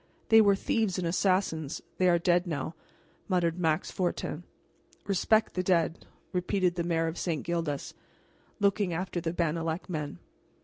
"They 0.29 0.41
were 0.41 0.55
thieves 0.55 0.97
and 0.97 1.05
assassins; 1.07 1.79
they 1.99 2.09
are 2.09 2.17
dead 2.17 2.47
now," 2.47 2.73
muttered 3.27 3.59
Max 3.59 3.91
Fortin. 3.91 4.45
"Respect 5.05 5.53
the 5.53 5.61
dead," 5.61 6.07
repeated 6.33 6.73
the 6.73 6.83
Mayor 6.83 7.05
of 7.05 7.19
St. 7.19 7.43
Gildas, 7.43 7.93
looking 8.59 8.93
after 8.95 9.21
the 9.21 9.31
Bannalec 9.31 9.87
men. 9.89 10.17